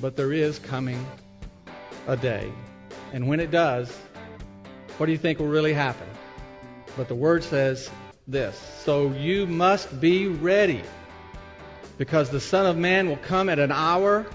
[0.00, 1.04] but there is coming
[2.06, 2.52] a day.
[3.12, 3.90] And when it does,
[4.98, 6.08] what do you think will really happen?
[6.96, 7.90] But the word says
[8.26, 10.82] this So you must be ready,
[11.98, 14.26] because the Son of Man will come at an hour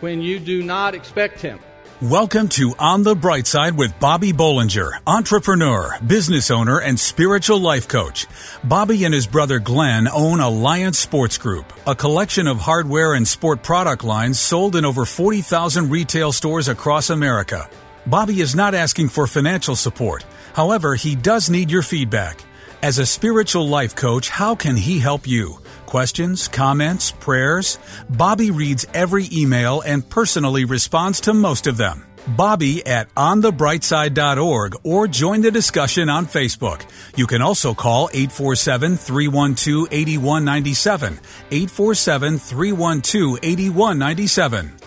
[0.00, 1.60] when you do not expect him.
[2.02, 7.86] Welcome to On the Bright Side with Bobby Bollinger, entrepreneur, business owner, and spiritual life
[7.86, 8.26] coach.
[8.64, 13.62] Bobby and his brother Glenn own Alliance Sports Group, a collection of hardware and sport
[13.62, 17.70] product lines sold in over 40,000 retail stores across America.
[18.04, 20.24] Bobby is not asking for financial support.
[20.54, 22.42] However, he does need your feedback.
[22.82, 25.61] As a spiritual life coach, how can he help you?
[25.92, 27.78] Questions, comments, prayers?
[28.08, 32.06] Bobby reads every email and personally responds to most of them.
[32.28, 36.86] Bobby at onthebrightside.org or join the discussion on Facebook.
[37.14, 41.20] You can also call 847 312 8197.
[41.50, 44.81] 847 312 8197.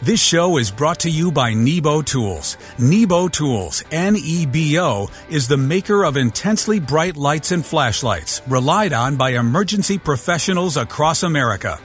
[0.00, 2.56] This show is brought to you by Nebo Tools.
[2.78, 8.40] Nebo Tools, N E B O, is the maker of intensely bright lights and flashlights,
[8.46, 11.80] relied on by emergency professionals across America.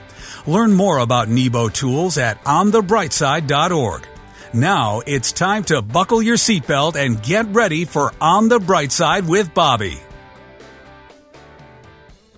[0.46, 4.06] Learn more about Nebo Tools at onthebrightside.org.
[4.52, 9.26] Now it's time to buckle your seatbelt and get ready for On the Bright Side
[9.26, 9.98] with Bobby.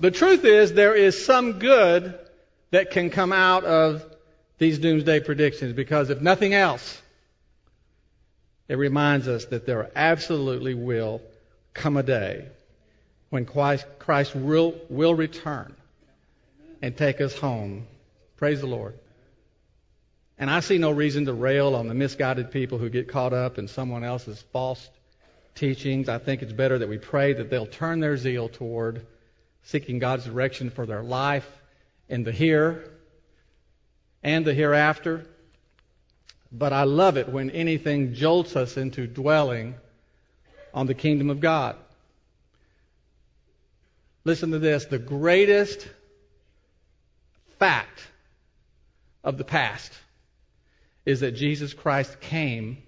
[0.00, 2.18] The truth is, there is some good
[2.70, 4.15] that can come out of
[4.58, 7.00] these doomsday predictions because if nothing else,
[8.68, 11.20] it reminds us that there absolutely will
[11.74, 12.48] come a day
[13.30, 15.74] when Christ, will, will return
[16.80, 17.86] and take us home.
[18.36, 18.98] Praise the Lord.
[20.38, 23.58] And I see no reason to rail on the misguided people who get caught up
[23.58, 24.88] in someone else's false
[25.54, 26.08] teachings.
[26.08, 29.06] I think it's better that we pray that they'll turn their zeal toward
[29.62, 31.48] seeking God's direction for their life
[32.08, 32.95] in the here
[34.22, 35.26] and the hereafter.
[36.52, 39.74] But I love it when anything jolts us into dwelling
[40.72, 41.76] on the kingdom of God.
[44.24, 45.86] Listen to this the greatest
[47.58, 48.06] fact
[49.22, 49.92] of the past
[51.04, 52.82] is that Jesus Christ came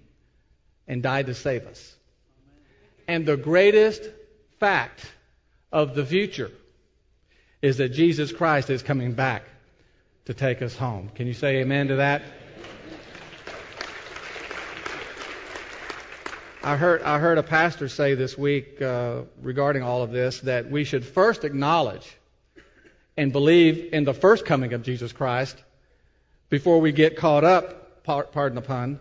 [0.87, 1.95] and died to save us.
[3.07, 4.03] And the greatest
[4.59, 5.05] fact
[5.71, 6.51] of the future
[7.61, 9.43] is that Jesus Christ is coming back
[10.29, 11.09] to take us home.
[11.15, 12.21] Can you say amen to that?
[16.61, 20.69] I heard, I heard a pastor say this week uh, regarding all of this that
[20.69, 22.07] we should first acknowledge
[23.17, 25.57] and believe in the first coming of Jesus Christ
[26.49, 28.99] before we get caught up, pardon the pun,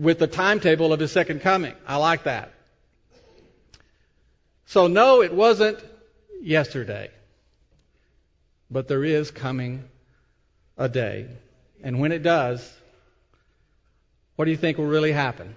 [0.00, 1.74] with the timetable of his second coming.
[1.86, 2.52] I like that.
[4.66, 5.78] So, no, it wasn't
[6.42, 7.12] yesterday,
[8.68, 9.84] but there is coming
[10.78, 11.26] a day.
[11.82, 12.76] And when it does,
[14.36, 15.56] what do you think will really happen?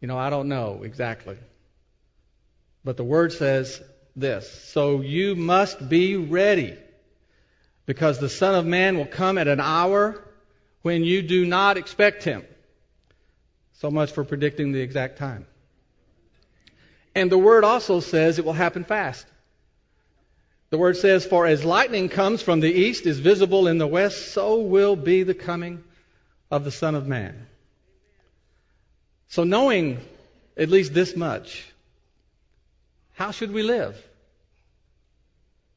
[0.00, 1.38] You know, I don't know exactly.
[2.84, 3.82] But the word says
[4.14, 6.76] this So you must be ready,
[7.86, 10.22] because the Son of Man will come at an hour
[10.82, 12.44] when you do not expect him.
[13.78, 15.46] So much for predicting the exact time.
[17.14, 19.26] And the word also says it will happen fast.
[20.74, 24.32] The word says, For as lightning comes from the east, is visible in the west,
[24.32, 25.84] so will be the coming
[26.50, 27.46] of the Son of Man.
[29.28, 30.00] So, knowing
[30.56, 31.64] at least this much,
[33.12, 33.96] how should we live?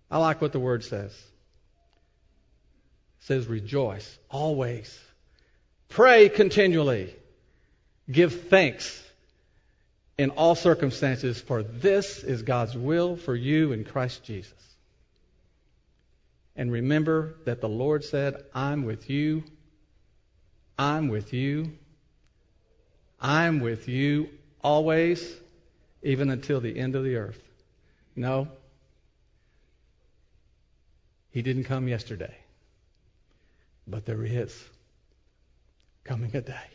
[0.09, 1.11] I like what the word says.
[1.11, 4.99] It says, Rejoice always,
[5.89, 7.15] pray continually,
[8.09, 8.99] give thanks
[10.17, 14.53] in all circumstances, for this is God's will for you in Christ Jesus.
[16.57, 19.43] And remember that the Lord said, I'm with you.
[20.77, 21.71] I'm with you.
[23.21, 24.29] I'm with you
[24.63, 25.35] always,
[26.01, 27.41] even until the end of the earth.
[28.15, 28.47] No.
[31.29, 32.35] He didn't come yesterday.
[33.85, 34.65] But there is
[36.03, 36.67] coming a day.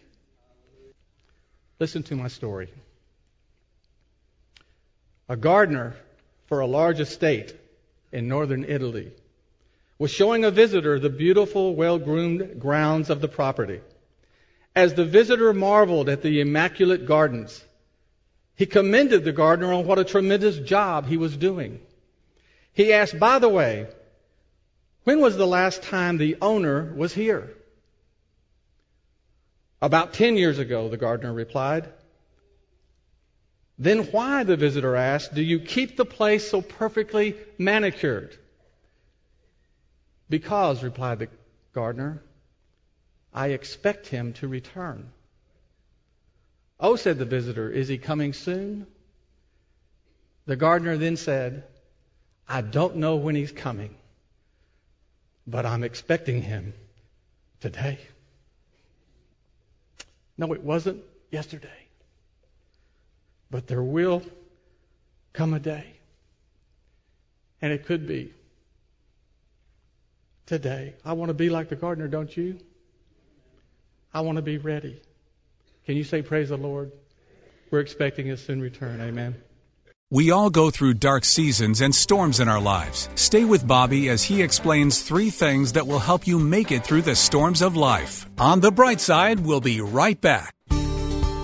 [1.81, 2.69] Listen to my story.
[5.29, 5.97] A gardener
[6.47, 7.57] for a large estate
[8.13, 9.11] in northern Italy
[10.03, 13.81] was showing a visitor the beautiful, well groomed grounds of the property.
[14.75, 17.65] As the visitor marveled at the immaculate gardens,
[18.57, 21.81] he commended the gardener on what a tremendous job he was doing.
[22.73, 23.87] He asked, by the way,
[25.05, 27.55] when was the last time the owner was here?
[29.81, 31.89] About 10 years ago, the gardener replied.
[33.79, 38.37] Then why, the visitor asked, do you keep the place so perfectly manicured?
[40.33, 41.29] Because, replied the
[41.75, 42.23] gardener.
[43.35, 45.11] I expect him to return.
[46.81, 48.87] Oh, said the visitor, is he coming soon?
[50.47, 51.65] The gardener then said,
[52.49, 53.95] I don't know when he's coming,
[55.47, 56.73] but I'm expecting him
[57.61, 57.99] today.
[60.39, 61.69] No, it wasn't yesterday.
[63.51, 64.23] But there will
[65.35, 65.93] come a day.
[67.61, 68.33] And it could be
[70.47, 70.95] today.
[71.05, 72.59] I want to be like the gardener, don't you?
[74.15, 75.01] I want to be ready.
[75.87, 76.93] Can you say, Praise the Lord?
[77.71, 79.01] We're expecting his soon return.
[79.01, 79.35] Amen.
[80.11, 83.09] We all go through dark seasons and storms in our lives.
[83.15, 87.01] Stay with Bobby as he explains three things that will help you make it through
[87.01, 88.27] the storms of life.
[88.39, 90.53] On the bright side, we'll be right back.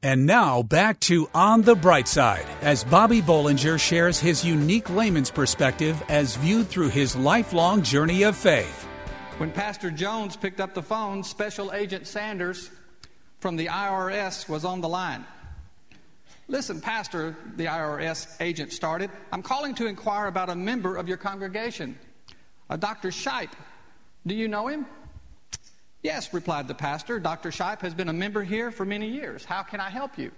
[0.00, 5.28] And now back to On the Bright Side as Bobby Bollinger shares his unique layman's
[5.30, 8.84] perspective as viewed through his lifelong journey of faith.
[9.38, 12.70] When Pastor Jones picked up the phone, Special Agent Sanders
[13.40, 15.24] from the IRS was on the line.
[16.46, 19.10] Listen, Pastor, the IRS agent started.
[19.32, 21.98] I'm calling to inquire about a member of your congregation,
[22.70, 23.08] a Dr.
[23.08, 23.50] Shipe.
[24.24, 24.86] Do you know him?
[26.02, 27.18] Yes, replied the pastor.
[27.18, 27.50] Dr.
[27.50, 29.44] Shipe has been a member here for many years.
[29.44, 30.30] How can I help you?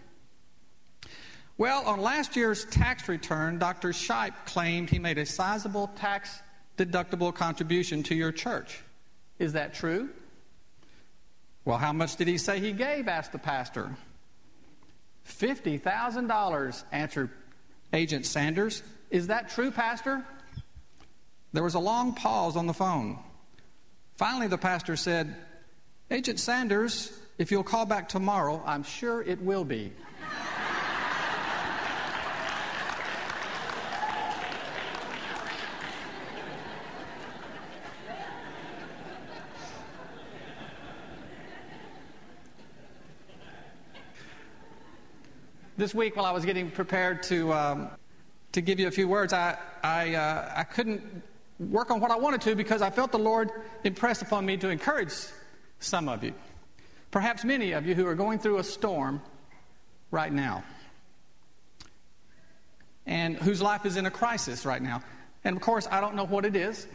[1.59, 3.91] Well, on last year's tax return, Dr.
[3.91, 6.41] Shipe claimed he made a sizable tax
[6.79, 8.81] deductible contribution to your church.
[9.39, 10.09] Is that true?
[11.67, 13.09] Well, how much did he say he gave?
[13.09, 13.95] asked the pastor.
[15.29, 17.31] $50,000, answered
[17.93, 18.83] Agent Sanders.
[19.11, 20.25] Is that true, Pastor?
[21.53, 23.19] There was a long pause on the phone.
[24.17, 25.37] Finally, the pastor said,
[26.13, 29.93] Agent Sanders, if you'll call back tomorrow, I'm sure it will be.
[45.77, 47.89] this week, while I was getting prepared to um,
[48.51, 51.23] to give you a few words, I I, uh, I couldn't
[51.61, 53.53] work on what I wanted to because I felt the Lord
[53.85, 55.13] impress upon me to encourage
[55.81, 56.33] some of you.
[57.11, 59.21] Perhaps many of you who are going through a storm
[60.11, 60.63] right now
[63.07, 65.03] and whose life is in a crisis right now.
[65.43, 66.87] And of course, I don't know what it is.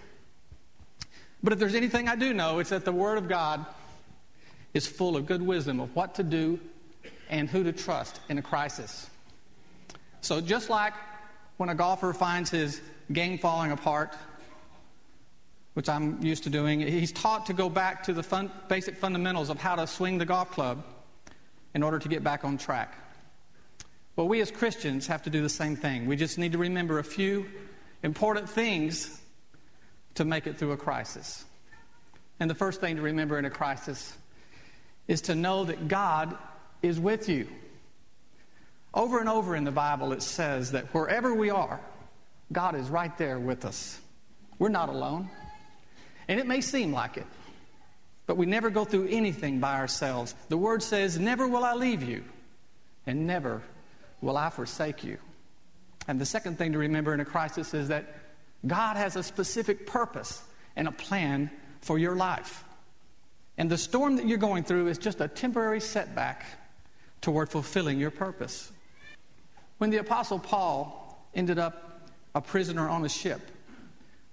[1.44, 3.66] But if there's anything I do know, it's that the Word of God
[4.74, 6.60] is full of good wisdom of what to do
[7.30, 9.10] and who to trust in a crisis.
[10.22, 10.94] So, just like
[11.58, 12.82] when a golfer finds his
[13.12, 14.16] game falling apart,
[15.76, 19.50] which I'm used to doing, he's taught to go back to the fun, basic fundamentals
[19.50, 20.84] of how to swing the golf club
[21.74, 22.98] in order to get back on track.
[24.16, 26.06] Well, we as Christians have to do the same thing.
[26.06, 27.46] We just need to remember a few
[28.04, 29.22] important things
[30.14, 31.44] to make it through a crisis.
[32.40, 34.18] And the first thing to remember in a crisis
[35.10, 36.38] is to know that God
[36.82, 37.50] is with you.
[38.94, 41.82] Over and over in the Bible, it says that wherever we are,
[42.54, 44.00] God is right there with us.
[44.58, 45.30] We're not alone.
[46.28, 47.28] And it may seem like it,
[48.26, 50.34] but we never go through anything by ourselves.
[50.50, 52.24] The word says, Never will I leave you,
[53.06, 53.62] and never
[54.22, 55.18] will I forsake you.
[56.08, 58.06] And the second thing to remember in a crisis is that
[58.66, 60.44] God has a specific purpose
[60.76, 61.52] and a plan
[61.82, 62.64] for your life.
[63.58, 66.46] And the storm that you're going through is just a temporary setback
[67.22, 68.72] toward fulfilling your purpose.
[69.78, 73.42] When the Apostle Paul ended up a prisoner on a ship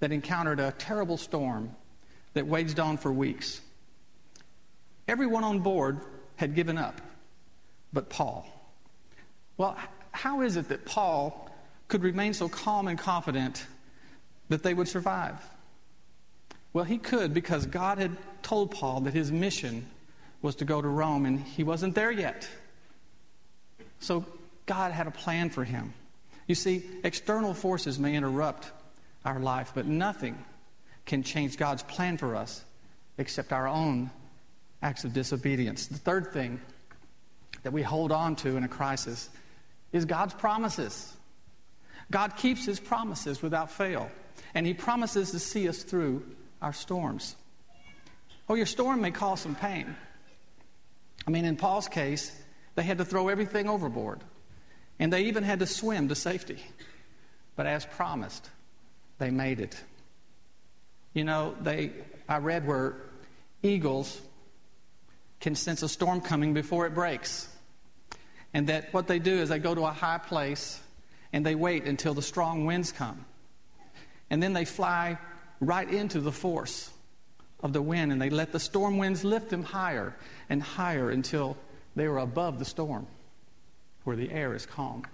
[0.00, 1.74] that encountered a terrible storm
[2.34, 3.60] that waged on for weeks.
[5.08, 6.00] Everyone on board
[6.36, 7.00] had given up,
[7.92, 8.46] but Paul.
[9.56, 9.76] Well,
[10.12, 11.50] how is it that Paul
[11.88, 13.66] could remain so calm and confident
[14.48, 15.36] that they would survive?
[16.72, 19.86] Well, he could because God had told Paul that his mission
[20.40, 22.48] was to go to Rome, and he wasn't there yet.
[24.00, 24.24] So
[24.66, 25.94] God had a plan for him.
[26.48, 28.70] You see, external forces may interrupt
[29.24, 30.36] our life, but nothing
[31.06, 32.64] can change God's plan for us
[33.18, 34.10] except our own
[34.82, 35.86] acts of disobedience.
[35.86, 36.60] The third thing
[37.62, 39.30] that we hold on to in a crisis
[39.92, 41.12] is God's promises.
[42.10, 44.10] God keeps his promises without fail,
[44.54, 46.24] and he promises to see us through
[46.60, 47.36] our storms.
[48.48, 49.94] Oh, your storm may cause some pain.
[51.26, 52.36] I mean, in Paul's case,
[52.74, 54.20] they had to throw everything overboard,
[54.98, 56.58] and they even had to swim to safety.
[57.54, 58.48] But as promised,
[59.18, 59.80] they made it.
[61.14, 61.92] You know, they,
[62.28, 62.96] I read where
[63.62, 64.20] eagles
[65.40, 67.48] can sense a storm coming before it breaks.
[68.54, 70.80] And that what they do is they go to a high place
[71.32, 73.24] and they wait until the strong winds come.
[74.30, 75.18] And then they fly
[75.60, 76.90] right into the force
[77.62, 80.16] of the wind and they let the storm winds lift them higher
[80.48, 81.56] and higher until
[81.94, 83.06] they are above the storm
[84.04, 85.04] where the air is calm.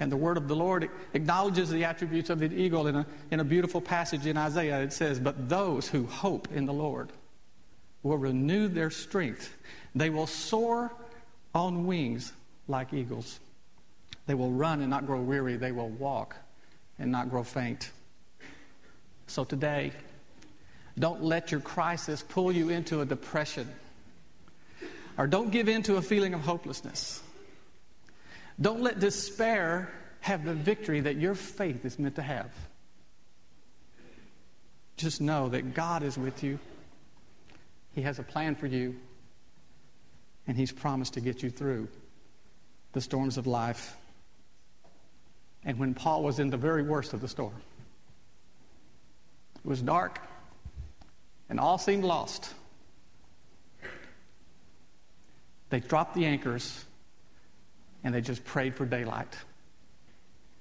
[0.00, 3.40] And the word of the Lord acknowledges the attributes of the eagle in a, in
[3.40, 4.80] a beautiful passage in Isaiah.
[4.80, 7.10] It says, But those who hope in the Lord
[8.02, 9.54] will renew their strength.
[9.94, 10.92] They will soar
[11.54, 12.32] on wings
[12.66, 13.38] like eagles.
[14.26, 15.56] They will run and not grow weary.
[15.56, 16.36] They will walk
[16.98, 17.90] and not grow faint.
[19.26, 19.92] So today,
[20.98, 23.68] don't let your crisis pull you into a depression.
[25.16, 27.22] Or don't give in to a feeling of hopelessness.
[28.60, 32.50] Don't let despair have the victory that your faith is meant to have.
[34.96, 36.58] Just know that God is with you.
[37.94, 38.96] He has a plan for you,
[40.46, 41.88] and He's promised to get you through
[42.92, 43.96] the storms of life.
[45.64, 47.54] And when Paul was in the very worst of the storm,
[49.56, 50.20] it was dark,
[51.48, 52.52] and all seemed lost.
[55.70, 56.84] They dropped the anchors
[58.04, 59.36] and they just prayed for daylight.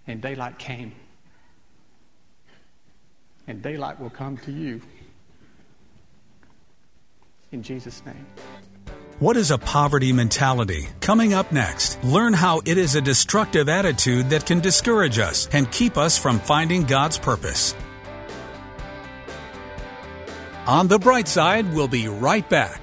[0.07, 0.93] And daylight came.
[3.47, 4.81] And daylight will come to you.
[7.51, 8.25] In Jesus' name.
[9.19, 10.88] What is a poverty mentality?
[11.00, 15.69] Coming up next, learn how it is a destructive attitude that can discourage us and
[15.71, 17.75] keep us from finding God's purpose.
[20.65, 22.82] On the bright side, we'll be right back.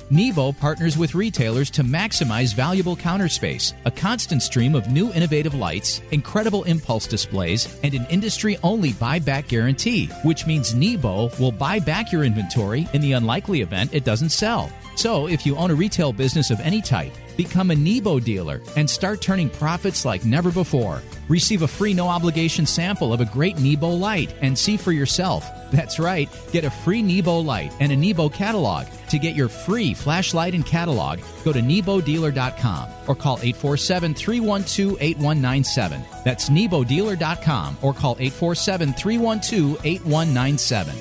[0.11, 5.55] Nebo partners with retailers to maximize valuable counter space, a constant stream of new innovative
[5.55, 11.79] lights, incredible impulse displays, and an industry only buyback guarantee, which means Nebo will buy
[11.79, 14.69] back your inventory in the unlikely event it doesn't sell.
[14.97, 18.89] So, if you own a retail business of any type, become a Nebo dealer and
[18.89, 21.01] start turning profits like never before.
[21.29, 25.49] Receive a free no obligation sample of a great Nebo light and see for yourself.
[25.71, 28.87] That's right, get a free Nebo light and a Nebo catalog.
[29.11, 36.01] To get your free flashlight and catalog, go to NeboDealer.com or call 847 312 8197.
[36.23, 40.95] That's NeboDealer.com or call 847 312 8197.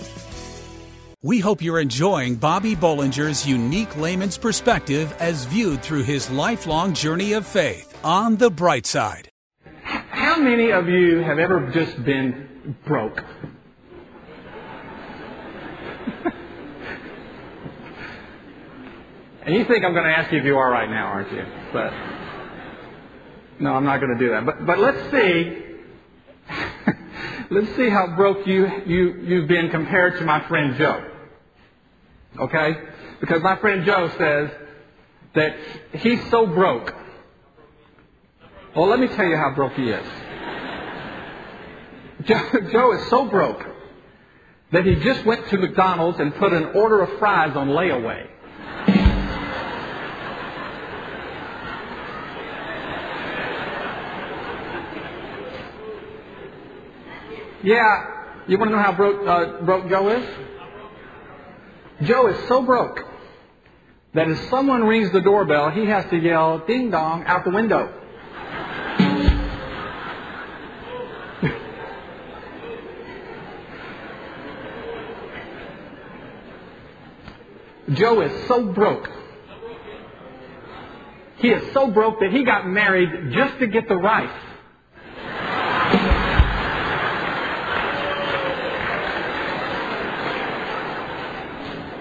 [1.22, 7.34] We hope you're enjoying Bobby Bollinger's unique layman's perspective as viewed through his lifelong journey
[7.34, 9.28] of faith on the bright side.
[9.74, 13.22] How many of you have ever just been broke?
[19.50, 21.44] And you think I'm going to ask you if you are right now, aren't you?
[21.72, 21.92] But
[23.58, 24.46] no, I'm not going to do that.
[24.46, 25.64] But but let's see.
[27.50, 31.04] let's see how broke you you you've been compared to my friend Joe.
[32.38, 32.76] Okay?
[33.20, 34.50] Because my friend Joe says
[35.34, 35.56] that
[35.94, 36.94] he's so broke.
[38.76, 40.06] Well, let me tell you how broke he is.
[42.24, 43.66] Joe, Joe is so broke
[44.70, 48.28] that he just went to McDonald's and put an order of fries on layaway.
[57.62, 60.26] Yeah, you want to know how broke, uh, broke Joe is?
[62.02, 63.04] Joe is so broke
[64.14, 67.92] that if someone rings the doorbell, he has to yell ding dong out the window.
[77.92, 79.10] Joe is so broke.
[81.36, 84.32] He is so broke that he got married just to get the wife.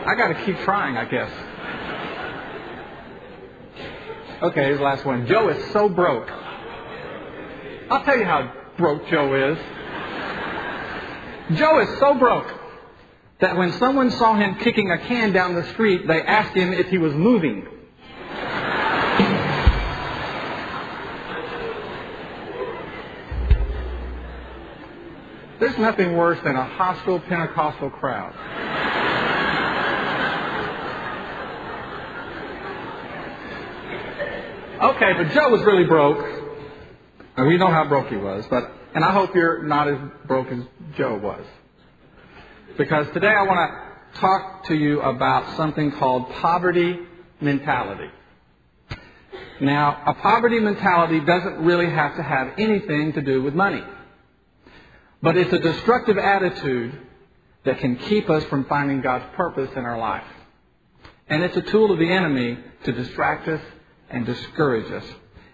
[0.10, 1.32] I got to keep trying, I guess.
[4.42, 5.28] Okay, here's the last one.
[5.28, 6.32] Joe is so broke.
[7.92, 9.60] I'll tell you how broke Joe is.
[11.60, 12.52] Joe is so broke
[13.40, 16.88] that when someone saw him kicking a can down the street, they asked him if
[16.88, 17.68] he was moving.
[25.60, 28.34] There's nothing worse than a hostile Pentecostal crowd.
[34.82, 36.26] Okay, but Joe was really broke.
[37.36, 40.48] And we know how broke he was, but and I hope you're not as broke
[40.48, 40.64] as
[40.96, 41.46] Joe was.
[42.78, 43.60] Because today I want
[44.14, 46.98] to talk to you about something called poverty
[47.42, 48.10] mentality.
[49.60, 53.84] Now, a poverty mentality doesn't really have to have anything to do with money.
[55.22, 56.98] But it's a destructive attitude
[57.66, 60.24] that can keep us from finding God's purpose in our life.
[61.28, 63.62] And it's a tool of the enemy to distract us
[64.10, 65.06] and discourage us.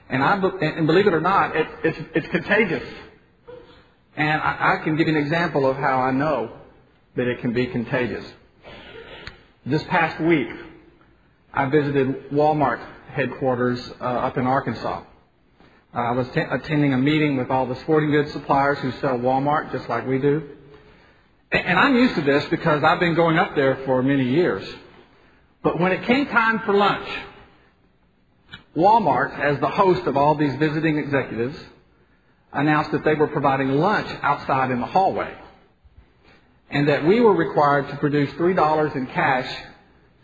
[0.10, 2.84] And, I, and believe it or not, it, it's, it's contagious.
[4.16, 6.52] And I, I can give you an example of how I know
[7.16, 8.26] that it can be contagious.
[9.66, 10.50] This past week,
[11.54, 15.04] I visited Walmart headquarters uh, up in Arkansas.
[15.94, 19.18] Uh, I was t- attending a meeting with all the sporting goods suppliers who sell
[19.18, 20.50] Walmart just like we do.
[21.52, 24.68] And, and I'm used to this because I've been going up there for many years.
[25.64, 27.08] But when it came time for lunch,
[28.76, 31.58] Walmart, as the host of all these visiting executives,
[32.52, 35.34] announced that they were providing lunch outside in the hallway.
[36.70, 39.50] And that we were required to produce $3 in cash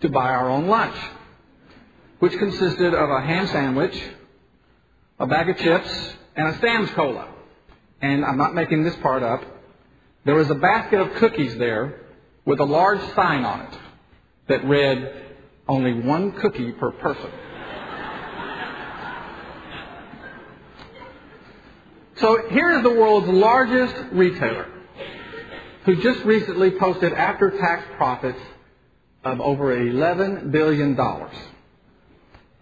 [0.02, 0.96] to buy our own lunch,
[2.20, 4.02] which consisted of a ham sandwich,
[5.20, 7.28] a bag of chips, and a Sam's Cola.
[8.02, 9.44] And I'm not making this part up.
[10.26, 12.02] There was a basket of cookies there
[12.46, 13.80] with a large sign on it
[14.48, 15.26] that read,
[15.68, 17.30] only one cookie per person.
[22.22, 24.68] So here is the world's largest retailer
[25.86, 28.40] who just recently posted after tax profits
[29.24, 30.96] of over $11 billion.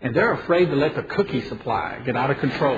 [0.02, 2.78] And they're afraid to let the cookie supply get out of control.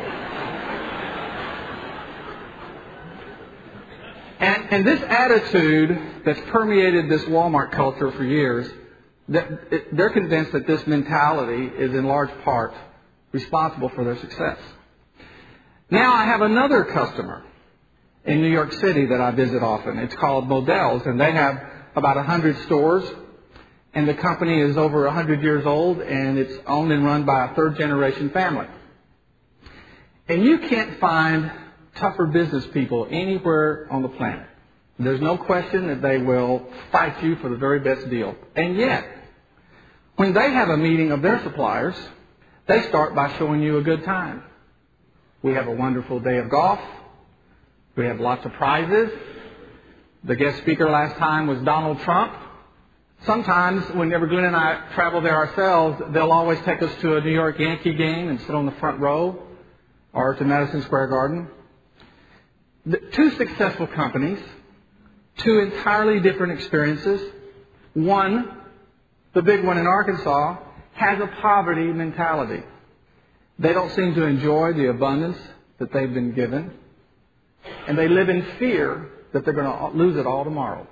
[4.39, 8.67] And, and this attitude that's permeated this Walmart culture for years,
[9.29, 12.73] they're convinced that this mentality is in large part
[13.31, 14.57] responsible for their success.
[15.91, 17.43] Now I have another customer
[18.23, 19.99] in New York City that I visit often.
[19.99, 21.61] It's called Modell's, and they have
[21.97, 23.03] about 100 stores.
[23.93, 27.55] And the company is over 100 years old, and it's owned and run by a
[27.55, 28.67] third generation family.
[30.29, 31.51] And you can't find
[31.95, 34.47] tougher business people anywhere on the planet.
[34.97, 38.37] There's no question that they will fight you for the very best deal.
[38.55, 39.03] And yet,
[40.15, 41.95] when they have a meeting of their suppliers,
[42.67, 44.43] they start by showing you a good time.
[45.43, 46.79] We have a wonderful day of golf.
[47.95, 49.11] We have lots of prizes.
[50.23, 52.31] The guest speaker last time was Donald Trump.
[53.25, 57.31] Sometimes, whenever Glenn and I travel there ourselves, they'll always take us to a New
[57.31, 59.41] York Yankee game and sit on the front row
[60.13, 61.47] or to Madison Square Garden.
[62.85, 64.39] The two successful companies,
[65.37, 67.19] two entirely different experiences.
[67.93, 68.57] One,
[69.33, 70.57] the big one in Arkansas,
[70.93, 72.63] has a poverty mentality.
[73.59, 75.37] They don't seem to enjoy the abundance
[75.77, 76.71] that they've been given.
[77.87, 80.87] And they live in fear that they're going to lose it all tomorrow.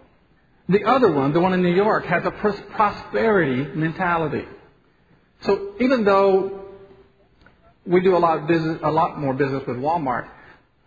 [0.68, 4.46] The other one, the one in New York, has a prosperity mentality.
[5.42, 6.66] So even though
[7.86, 10.30] we do a lot of business, a lot more business with Walmart,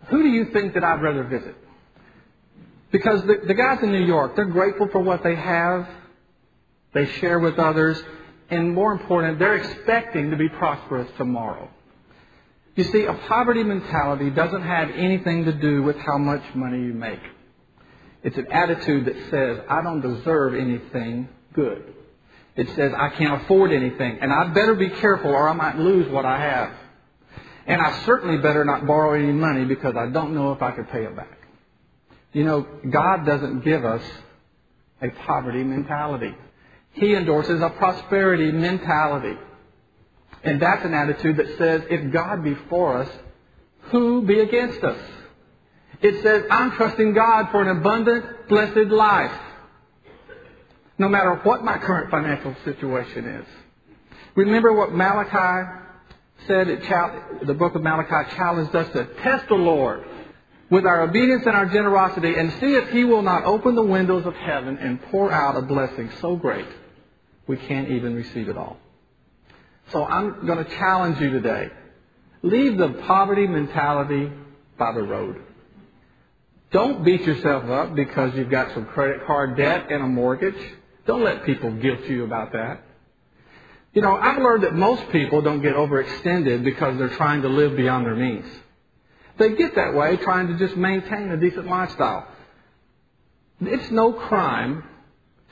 [0.07, 1.55] who do you think that I'd rather visit?
[2.91, 5.87] Because the, the guys in New York, they're grateful for what they have.
[6.93, 8.01] They share with others
[8.49, 11.69] and more important, they're expecting to be prosperous tomorrow.
[12.75, 16.93] You see, a poverty mentality doesn't have anything to do with how much money you
[16.93, 17.19] make.
[18.23, 21.93] It's an attitude that says, I don't deserve anything good.
[22.55, 26.09] It says, I can't afford anything, and I better be careful or I might lose
[26.11, 26.71] what I have.
[27.65, 30.89] And I certainly better not borrow any money because I don't know if I could
[30.89, 31.37] pay it back.
[32.33, 34.01] You know, God doesn't give us
[35.01, 36.33] a poverty mentality.
[36.93, 39.37] He endorses a prosperity mentality.
[40.43, 43.09] And that's an attitude that says, if God be for us,
[43.91, 44.99] who be against us?
[46.01, 49.31] It says, I'm trusting God for an abundant, blessed life.
[50.97, 53.45] No matter what my current financial situation is.
[54.35, 55.69] Remember what Malachi
[56.45, 56.67] said,
[57.41, 60.03] the book of Malachi challenged us to test the Lord
[60.69, 64.25] with our obedience and our generosity and see if He will not open the windows
[64.25, 66.67] of heaven and pour out a blessing so great
[67.47, 68.77] we can't even receive it all.
[69.91, 71.69] So I'm going to challenge you today.
[72.41, 74.31] Leave the poverty mentality
[74.77, 75.41] by the road.
[76.71, 80.57] Don't beat yourself up because you've got some credit card debt and a mortgage.
[81.05, 82.83] Don't let people guilt you about that.
[83.93, 87.77] You know, I've learned that most people don't get overextended because they're trying to live
[87.77, 88.45] beyond their means.
[89.37, 92.27] They get that way trying to just maintain a decent lifestyle.
[93.61, 94.83] It's no crime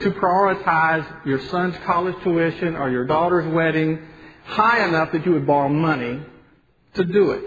[0.00, 4.06] to prioritize your son's college tuition or your daughter's wedding
[4.44, 6.20] high enough that you would borrow money
[6.94, 7.44] to do it.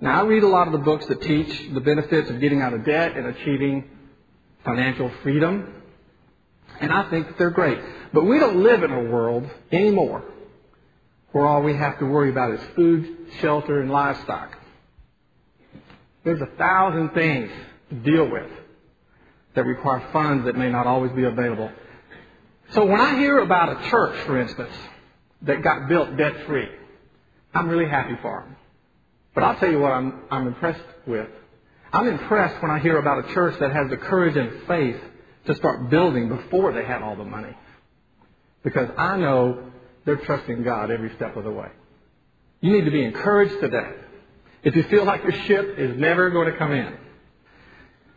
[0.00, 2.72] Now, I read a lot of the books that teach the benefits of getting out
[2.72, 3.84] of debt and achieving
[4.64, 5.82] financial freedom,
[6.80, 7.78] and I think that they're great.
[8.12, 10.24] But we don't live in a world anymore
[11.32, 14.56] where all we have to worry about is food, shelter, and livestock.
[16.24, 17.50] There's a thousand things
[17.90, 18.50] to deal with
[19.54, 21.70] that require funds that may not always be available.
[22.72, 24.74] So when I hear about a church, for instance,
[25.42, 26.68] that got built debt free,
[27.52, 28.56] I'm really happy for them.
[29.34, 31.28] But I'll tell you what I'm, I'm impressed with.
[31.92, 35.00] I'm impressed when I hear about a church that has the courage and faith
[35.46, 37.56] to start building before they have all the money.
[38.62, 39.70] Because I know
[40.04, 41.68] they're trusting God every step of the way.
[42.60, 43.94] You need to be encouraged today.
[44.62, 46.96] If you feel like your ship is never going to come in,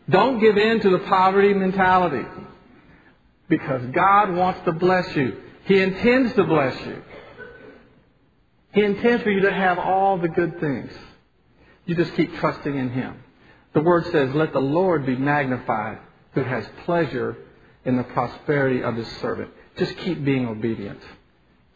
[0.10, 2.28] don't give in to the poverty mentality.
[3.48, 5.38] Because God wants to bless you.
[5.66, 7.02] He intends to bless you.
[8.74, 10.92] He intends for you to have all the good things.
[11.86, 13.20] You just keep trusting in Him.
[13.74, 16.00] The Word says, Let the Lord be magnified
[16.34, 17.38] who has pleasure
[17.86, 19.52] in the prosperity of His servant.
[19.78, 21.00] Just keep being obedient.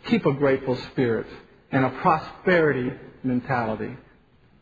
[0.05, 1.27] Keep a grateful spirit
[1.71, 2.91] and a prosperity
[3.23, 3.95] mentality.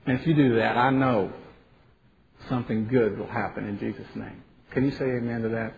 [0.06, 1.32] And if you do that, I know
[2.50, 4.44] something good will happen in Jesus' name.
[4.72, 5.74] Can you say amen to that?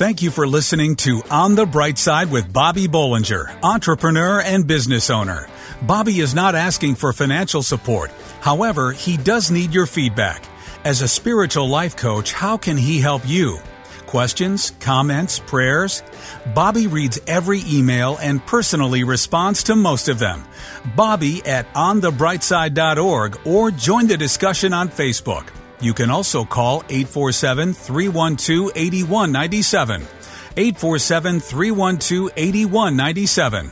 [0.00, 5.10] Thank you for listening to On the Bright Side with Bobby Bollinger, entrepreneur and business
[5.10, 5.46] owner.
[5.82, 8.10] Bobby is not asking for financial support.
[8.40, 10.42] However, he does need your feedback.
[10.84, 13.58] As a spiritual life coach, how can he help you?
[14.10, 16.02] Questions, comments, prayers?
[16.52, 20.42] Bobby reads every email and personally responds to most of them.
[20.96, 25.46] Bobby at onthebrightside.org or join the discussion on Facebook.
[25.80, 30.02] You can also call 847 312 8197.
[30.56, 33.70] 847 312 8197.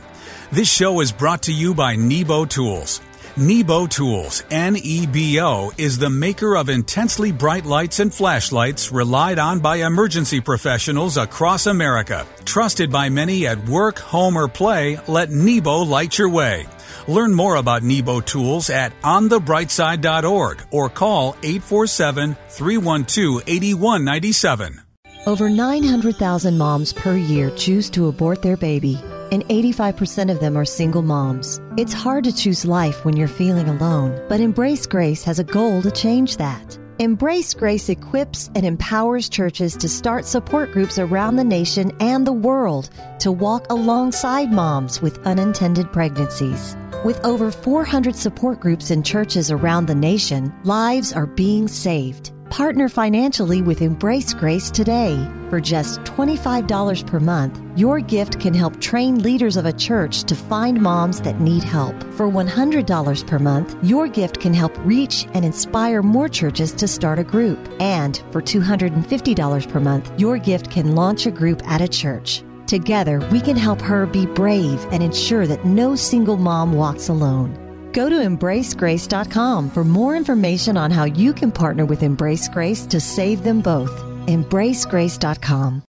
[0.53, 3.01] This show is brought to you by Nebo Tools.
[3.39, 9.77] Nebo Tools, N-E-B-O, is the maker of intensely bright lights and flashlights relied on by
[9.77, 12.27] emergency professionals across America.
[12.43, 16.65] Trusted by many at work, home, or play, let Nebo light your way.
[17.07, 24.81] Learn more about Nebo Tools at onthebrightside.org or call 847 312 8197.
[25.25, 28.99] Over 900,000 moms per year choose to abort their baby,
[29.31, 31.61] and 85% of them are single moms.
[31.77, 35.81] It's hard to choose life when you're feeling alone, but Embrace Grace has a goal
[35.81, 36.77] to change that.
[36.99, 42.33] Embrace Grace equips and empowers churches to start support groups around the nation and the
[42.33, 42.89] world
[43.19, 46.75] to walk alongside moms with unintended pregnancies.
[47.05, 52.33] With over 400 support groups in churches around the nation, lives are being saved.
[52.49, 55.15] Partner financially with Embrace Grace today.
[55.49, 60.35] For just $25 per month, your gift can help train leaders of a church to
[60.35, 61.95] find moms that need help.
[62.13, 67.17] For $100 per month, your gift can help reach and inspire more churches to start
[67.17, 67.57] a group.
[67.79, 72.43] And for $250 per month, your gift can launch a group at a church.
[72.67, 77.57] Together, we can help her be brave and ensure that no single mom walks alone.
[77.91, 82.99] Go to embracegrace.com for more information on how you can partner with Embrace Grace to
[82.99, 84.08] save them both.
[84.29, 85.83] embracegrace.com.